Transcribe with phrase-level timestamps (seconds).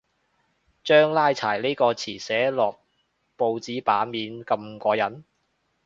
[0.83, 2.79] 將拉柴呢個詞寫落
[3.37, 5.21] 報紙版面咁過癮